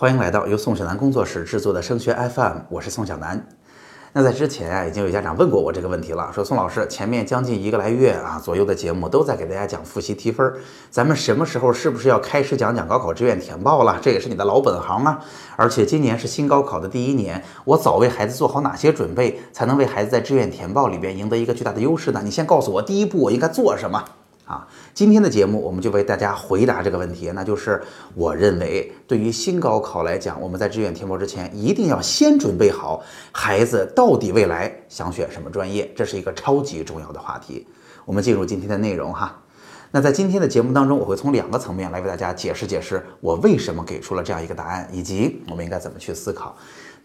[0.00, 3.44] 欢迎来到由宋小南工作室制作的升学 FM，我是宋小南。
[4.12, 10.52] 那在之前啊，已经有家长问过我这个问题了，说宋老师，前面将近一个来月啊左右的节目都在给大家讲复习提分，
[10.88, 13.98] 咱们什么时候是不是要开始讲讲高考志愿填报了？
[14.00, 15.18] 这也是你的老本行啊。
[15.56, 22.20] 而且今年是新高考的第一年，我早为孩子做好哪些准备，才能为孩子在志愿填报里边赢得一个巨大的优势呢？
[22.22, 24.04] 你先告诉我，第一步我应该做什么？
[24.48, 27.82] 啊，今天的节目我们就为大家回答这个问题，那就是
[28.14, 37.66] 我认为对于新高考来讲，我们在志愿填报之前一定要先准备好孩子到底未来想选什么专业，这是一个超级重要的话题。
[38.06, 39.38] 我们进入今天的内容哈。
[39.90, 46.56] 那在今天的节目当中，我会从两个层面来为大家解释解释我为什么给出了这样一个答案，以及我们应该怎么去思考。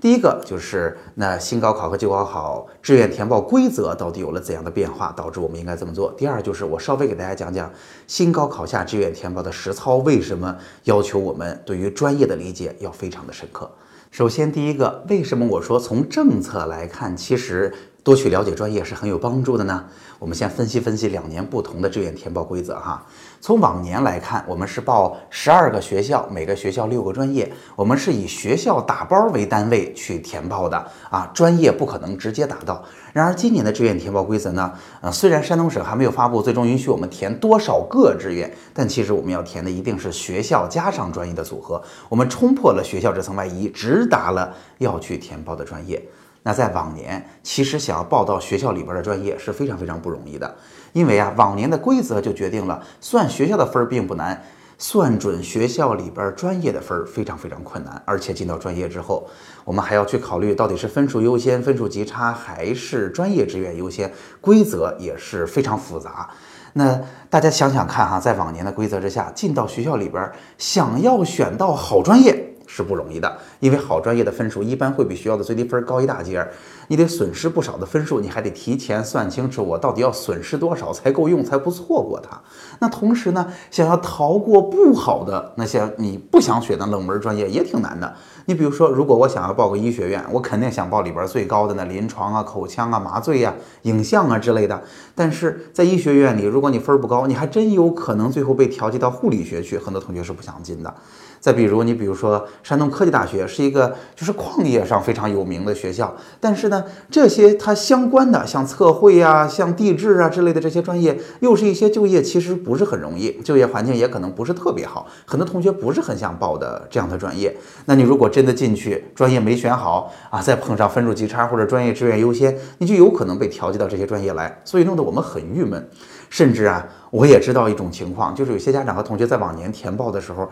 [0.04, 6.12] 第一个就是那新高考和旧高考志愿填报规则到底有了怎样的变化，导致我们应该这么做。
[6.18, 7.72] 第二就是我稍微给大家讲讲
[8.06, 13.72] 新高考下志愿填报的实操为什么要求我们对于专业的理解要非常的深刻。
[14.12, 17.74] 首先第一个，为什么我说从政策来看，其实。
[18.04, 19.86] 多去了解专业是很有帮助的呢。
[20.20, 23.06] 我们先分析分析两年不同的志愿填报规则哈。
[23.42, 30.78] 从往年来看，我们是报十二个学校，每个学校六个专业，我们是以学校打包为单位去填报的
[31.10, 32.84] 啊，专业不可能直接打到。
[33.12, 41.82] 然而今年的志愿填报规则呢，呃，虽然山东省还没有发布最终允许我们填多少个志愿，但其实我们要填的一定是学校加上专业的组合。
[42.08, 46.02] 我们冲破了学校这层外衣，直达了要去填报的专业。
[46.44, 50.56] 那在往年，其实想要报到学校里边的专业是非常非常不容易的，
[50.92, 54.44] 因为啊，往年的规则就决定了算学校的分儿并不难，
[54.78, 58.02] 算准学校里边专业的分儿非常非常困难。
[58.06, 59.26] 而且进到专业之后，
[59.64, 66.30] 我们还要去考虑到底是分数优先、分数级差，还是专业志愿优先，规则也是非常复杂。
[66.74, 67.00] 那
[67.30, 72.53] 大家想想看哈，在往年的规则之下，进到学校里边，想要选到好专业。
[72.76, 76.52] 是不容易的，因为好专业的分数一般会比学校的最低分高一大截儿，
[76.88, 82.42] 你得损失不少的分数，你还得提前算清楚我到底要损失多少才够用，才不错过它。
[82.80, 88.12] 那同时呢，想要逃过不好的那些你不想选的冷门专业也挺难的。
[88.46, 94.82] 你比如说，如果我想要报个医学院，我肯定想报里边最高的那临床啊、口腔啊、麻醉呀、影像啊之类的。
[95.14, 100.94] 但是在医学院里，如果你分儿不高，你还真有可能最后被调剂到护理学去，很多同学是不想进的。
[101.44, 106.82] 再比如，你比如说，山东科技大学是一个就是矿业上非常有名的学校，但是呢，
[107.12, 117.54] 这些它相关的像测绘啊、像地质啊之类的这些专业，又是一些就业其实不是很容易，就业环境也可能不是特别好，很多同学不是很想报的这样的专业。
[117.88, 125.90] 那你如果真的进去，专业没选好啊，再碰上分数级差或者专业志愿优先，你就有可能被调剂到这些专业来，所以弄得我们很郁闷。
[126.30, 130.50] 甚至啊，我也知道一种情况，就是有些家长和同学在往年填报的时候。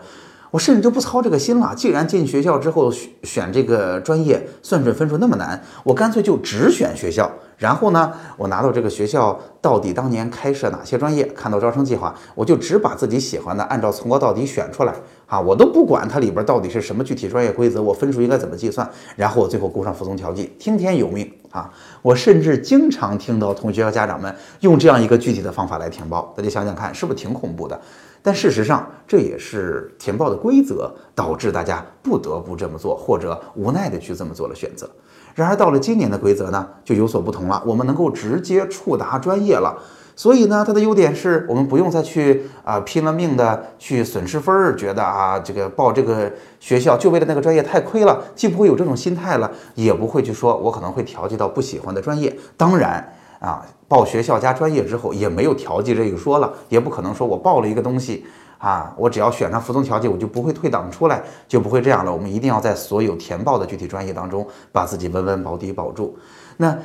[0.52, 1.74] 我甚至就不操这个心了。
[1.74, 7.32] 既然进学校之后选选这个专业算准分数那么难，我干脆就只选学校。
[7.56, 14.92] 然后呢，我拿到这个学校到底当年开设哪些专业，看到招生计划，我就只把自己喜欢的按照从高到底选出来
[15.26, 21.70] 啊，我都不管它里边到底是什么具体专业规则，我分数应该怎么计算，然后我最后勾上服从调剂，听天由命啊。
[22.02, 27.80] 我甚至经常听到同学和家长们用这样一个具体的方法来填报，大家想想看，是不是挺恐怖的？
[28.24, 34.88] 但事实上，这也是填报的规则导致大家不得不这么做，或者无奈的去这么做了选择。
[35.34, 37.60] 然而到了今年的规则呢，就有所不同了。
[37.66, 39.76] 我们能够直接触达专业了，
[40.14, 46.30] 所以呢，它的优点是我们不用再去啊拼了命的去损失分儿，觉得啊这个报这个
[46.60, 52.36] 学校就为了那个专业太亏了，既不会有这种心态了，也不会去说我可能会调剂到不喜欢的专业。
[52.56, 53.12] 当然。
[53.42, 58.24] 啊，报学校加专业之后也没有调剂这一说了，也不可能说我报了一个东西
[58.58, 62.12] 啊，我只要选上服从调剂，我就不会退档出来，就不会这样了。
[62.12, 66.16] 我们一定要在所有填报的具体专业当中，把自己稳稳保底保住。
[66.58, 66.78] 那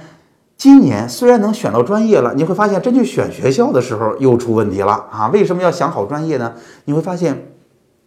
[0.58, 5.30] 今年虽然能选到专业了，你会发现真去选学校的时候又出问题了啊！
[5.32, 6.56] 为什么要想好专业呢？
[6.86, 7.52] 你会发现，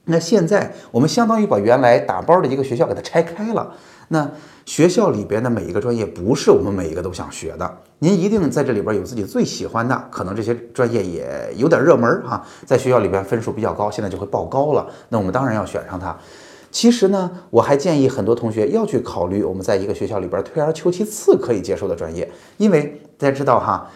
[0.06, 3.75] 那现在我们相当于把原来打包的一个学校给它拆开了。
[4.12, 4.28] 那
[4.66, 7.78] 学校里边的每一个专业，不是我们每一个都想学的。
[8.01, 14.84] 您一定在这里边有自己最喜欢的，可能这些专业也有点热门哈，在学校里边分数比较高，现在就会报高了。
[15.10, 16.16] 那我们当然要选上它。
[16.72, 23.89] 其实呢，我还建议很多同学要去考虑我们在一个学校里边退而求其次可以接受的专业，因为大家知道哈。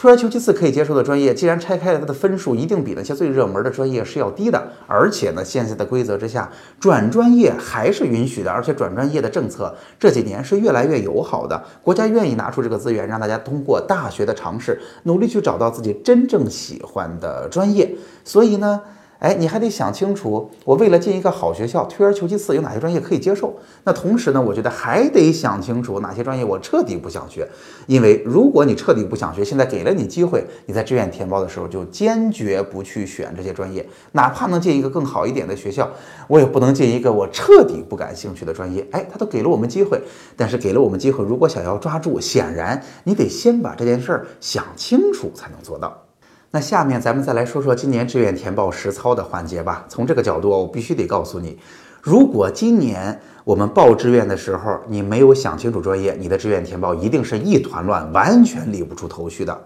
[0.00, 4.72] 退而求其次可以接受的专业，既然拆开了，它的分数一定比那些最热门的专业是要低的。
[4.86, 6.50] 而且呢，现在的规则之下，
[6.80, 11.62] 转专业还是允许的，而且转专业的政策这几年是越来越友好的。
[11.82, 17.94] 国家愿意拿出这个资源，让大家通过大学的尝试，努力去找到自己真正喜欢的专业。
[18.24, 18.80] 所以呢。
[19.20, 23.54] 哎，你还得想清楚，我为了进一个好学校，退而求其次，有哪些专业可以接受？
[23.84, 27.46] 那同时呢，我觉得还得想清楚哪些专业我彻底不想学。
[27.86, 35.90] 因为如果你彻底不想学，现在给了你机会，你在志愿填报的时候就坚决不去选这些专业，哪怕能进一个更好一点的学校，
[36.26, 38.86] 我也不能进一个我彻底不感兴趣的专业。
[38.90, 40.00] 哎，他都给了我们机会，
[40.34, 46.09] 但是给了我们机会，如果想要抓住，显然你得先把这件事儿想清楚才能做到。
[46.52, 49.84] 那下面咱们再来说说今年志愿填报实操的环节吧。
[49.88, 51.56] 从这个角度，我必须得告诉你，
[52.02, 59.56] 如果今年我们报志愿的时候你没有想清楚专业，你的志愿填报一定是一团乱，完全理不出头绪的。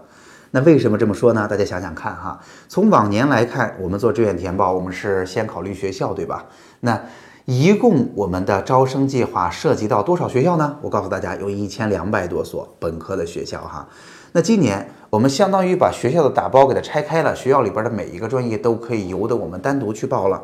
[0.51, 1.47] 那为什么这么说呢？
[1.47, 2.39] 大家想想看哈。
[2.69, 6.45] 从往年来看，我们做志愿填报，我们是先考虑学校，对吧？
[6.81, 7.01] 那
[7.45, 10.77] 一共我们的招生计划涉及到多少学校呢？
[10.83, 13.87] 我告诉大家，有一千两百多所本科的学校哈。
[14.35, 20.43] 那今年我们相当于把学校的打包给它拆开了，学校里边的每一个专业都可以由得我们单独去报了。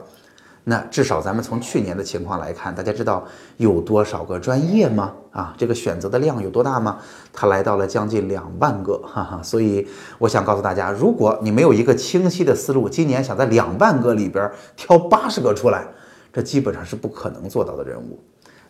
[0.64, 3.28] 那至少咱们从去年的情况来看，大家知道
[3.58, 5.12] 有多少个专业吗？
[5.32, 7.00] 啊，这个选择的量有多大吗？
[7.34, 9.42] 它来到了将近两万个，哈哈。
[9.44, 9.86] 所以
[10.20, 15.86] 我想告诉大家，如果你没有一个清晰的思路，今年想在两万个里边挑八十个出来，
[16.32, 18.18] 这基本上是不可能做到的任务。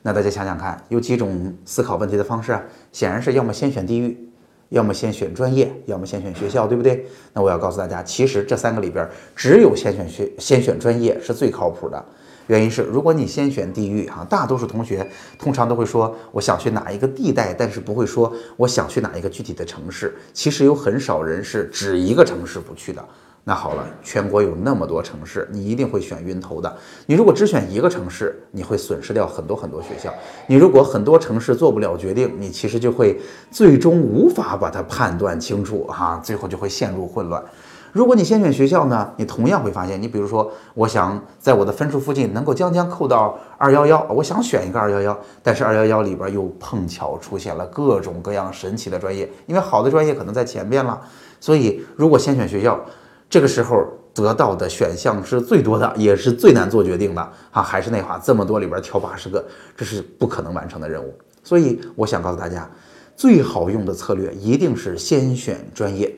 [0.01, 2.63] 那大家想想看，有几种思考问题的方式啊？
[2.91, 4.30] 显然是要么先选地域。
[4.71, 7.05] 要么先选专业，要么先选学校，对不对？
[7.33, 12.03] 那我要告诉大家，其实这三个里边，只有先选学、先选专业是最靠谱的。
[12.47, 15.05] 原因是，如果你先选地域，哈，大多数同学
[15.37, 20.15] 通常都会说我想去哪一个地带，但是不会说我想去哪一个具体的城市。
[20.33, 23.05] 其实有很少人是只一个城市不去的。
[23.43, 26.71] 那好了，全国有那么多城市，你一定会选晕头的。
[27.07, 30.13] 你如果只选一个城市，你会损失掉很多很多学校。
[30.45, 37.43] 你如果很多城市做不了决定，你其实就会最终无法把它判断清楚，哈，最后就会陷入混乱。
[37.91, 51.01] 如果你先选学校呢，你同样会发现，你比如说，我想在我的分数附近能够将将扣到二幺幺，我想选一个二幺幺，但是二幺幺里边又碰巧出现了各种各样神奇的专业，因为好的专业可能在前边了，
[51.39, 52.79] 所以如果先选学校。
[53.31, 57.63] 这个时候得到的选项是最多的，也是最难做决定的啊！
[57.63, 59.41] 还是那话，这么多里边挑八十个，
[59.77, 61.13] 这是不可能完成的任务。
[61.41, 62.69] 所以我想告诉大家，
[63.15, 66.13] 最好用的策略一定是先选专业，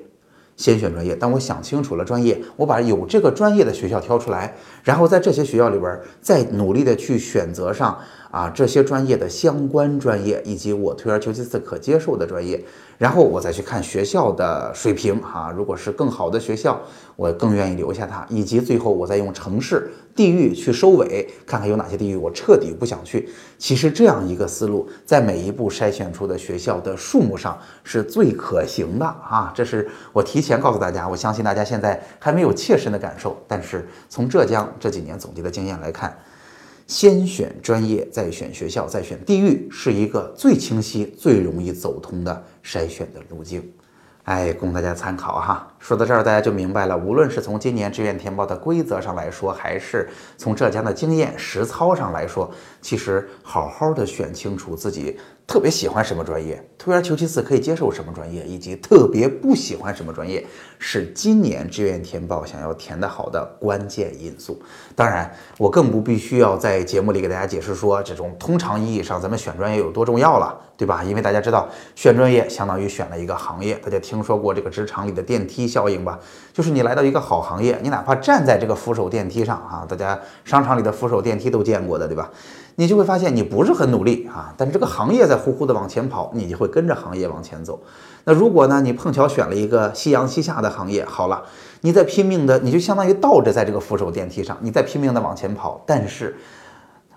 [0.57, 1.15] 先选专业。
[1.15, 4.51] 当我想清楚了专业，我把有这个专业的学校挑出来，
[4.81, 7.95] 然后在这些学校里边再努力的去选择上
[8.33, 12.59] 啊这些专业的相关专业，以及我退而求其次可接受的专业。
[12.97, 16.81] 然后我再去看学校的水平，哈，如果是更好的学校，
[17.15, 18.25] 我更愿意留下它。
[18.29, 23.29] 以及最后我再用城市、地域去收尾，看看有哪些地域我彻底不想去。
[23.59, 29.51] 其实这样一个思路，在每一步筛选出的学校的数目上是最可行的啊！
[29.53, 36.17] 这是我提前告诉大家，我相信大家现在还没有切身的感受，但是从浙江这几年总结的经验来看。
[36.93, 43.67] 先选专业，再选学校，再选地域，是一个最清晰、最容易走通的筛选的路径。
[44.25, 45.72] 哎，供大家参考哈。
[45.83, 46.95] 说到这儿，大家就明白了。
[46.97, 50.07] 无论是从今年志愿填报的规则上来说，还是
[50.37, 52.49] 从浙江的经验实操上来说，
[52.81, 60.45] 其实好好的选清楚自己特别喜欢什么专业，退而求其次可以接受什么专业，以及特别不喜欢什么专业，
[60.79, 64.57] 是今年志愿填报想要填得好的关键因素。
[64.95, 71.03] 当然，我更不必须要在节目里给大家解释说，这种通常意义上咱们选专业有多重要了，对吧？
[71.03, 73.75] 因为大家知道，选专业相当于选了一个行业。
[73.83, 75.72] 大家听说过这个职场里的电梯？
[75.73, 76.19] 效应吧，
[76.53, 82.29] 就是你来到一个好行业，你哪怕站在这个扶手电梯上啊，大家商场里的扶手电梯都见过的，对吧？
[82.75, 87.79] 你就会发现你不是很努力啊，但是这个行业在呼呼的往前跑，你就会跟着行业往前走。
[88.25, 91.43] 那如果呢，你碰巧选了一个夕阳西下的行业，好了，
[91.81, 96.35] 你在拼命的，你就相当于倒着在这个扶手电梯上，你在拼命的往前跑，但是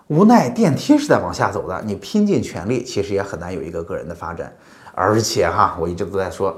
[0.07, 4.53] 无奈电梯是在往下走的，你拼尽全力，其实也很难有一个个人的发展。
[4.93, 6.55] 而且哈，我一直都在说。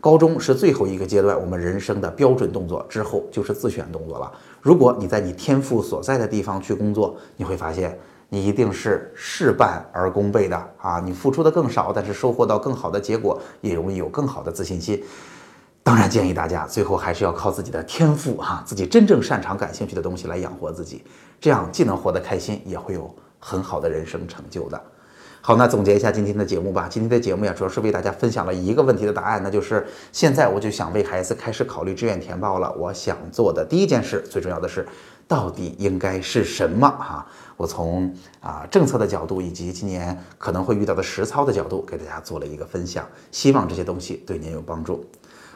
[0.00, 4.32] 高中是最后一个阶段，我们人生的标准动作之后就是自选动作了。
[4.62, 7.98] 如果你在你天赋所在的地方去工作，你会发现
[8.30, 11.00] 你一定是事半而功倍的啊！
[11.04, 15.02] 你付出的更少，但是收获到更好的结果，也容易有更好的自信心。
[15.82, 21.04] 当然，建议大家最后还是要靠自己的天赋哈，自己真正擅长、感兴趣的东西来养活自己，
[21.38, 24.80] 这样既能活得开心，也会有很好的人生成就的。
[25.42, 26.86] 好，那总结一下今天的节目吧。
[26.88, 32.70] 今天的节目呀，主要是为大家分享了一个问题的答案，那就是现在我就想为孩子开始考虑志愿填报了。
[32.74, 34.86] 我想做的第一件事，最重要的是，
[35.26, 36.86] 到底应该是什么？
[36.86, 45.06] 哈，我从啊政策的角度以及今年可能会遇到的实操的角度，给大家做了一个分享，希望这些东西对您有帮助。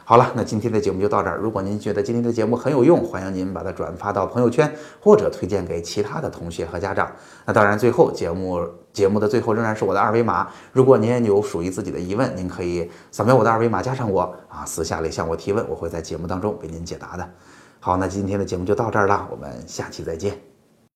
[0.07, 1.39] 好了，那今天的节目就到这儿。
[1.39, 4.71] 如果您觉得今天的节目很有用，欢迎您把它转发到朋友圈，
[5.01, 7.11] 或者推荐给其他的同学和家长。
[7.47, 8.61] 那当然，最后节目
[8.93, 10.47] 节目的最后仍然是我的二维码。
[10.73, 17.27] 如果您也有属于自己的疑问，您可以扫描我的二维码加上我啊，私下里向我提问，我会在节目当中为您解答的。
[17.81, 20.54] 好，那今天的节目就到这儿了，我们下期再见。